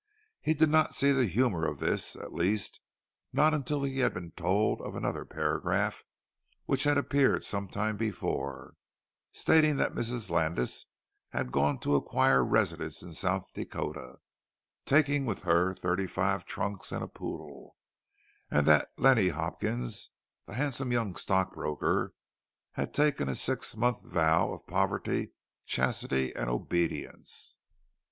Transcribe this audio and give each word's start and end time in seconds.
He 0.41 0.55
did 0.55 0.71
not 0.71 0.95
see 0.95 1.11
the 1.11 1.27
humour 1.27 1.67
of 1.67 1.77
this, 1.77 2.15
at 2.15 2.33
least 2.33 2.81
not 3.31 3.53
until 3.53 3.81
they 3.81 3.91
had 3.93 4.17
told 4.35 4.81
him 4.81 4.87
of 4.87 4.95
another 4.95 5.25
paragraph 5.25 6.05
which 6.65 6.85
had 6.85 6.97
appeared 6.97 7.43
some 7.43 7.67
time 7.67 7.97
before: 7.97 8.73
stating 9.31 9.75
that 9.75 9.93
Mrs. 9.93 10.31
Landis 10.31 10.87
had 11.29 11.51
gone 11.51 11.77
to 11.81 11.95
acquire 11.95 12.43
residence 12.43 13.03
in 13.03 13.13
South 13.13 13.53
Dakota, 13.53 14.15
taking 14.85 15.23
with 15.27 15.43
her 15.43 15.75
thirty 15.75 16.07
five 16.07 16.45
trunks 16.45 16.91
and 16.91 17.03
a 17.03 17.07
poodle; 17.07 17.75
and 18.49 18.65
that 18.65 18.89
"Leanie" 18.97 19.29
Hopkins, 19.29 20.09
the 20.47 20.55
handsome 20.55 20.91
young 20.91 21.15
stock 21.15 21.53
broker, 21.53 22.15
had 22.71 22.91
taken 22.91 23.29
a 23.29 23.35
six 23.35 23.77
months' 23.77 24.01
vow 24.01 24.51
of 24.51 24.65
poverty, 24.65 25.33
chastity, 25.67 26.35
and 26.35 26.49
obedience. 26.49 27.59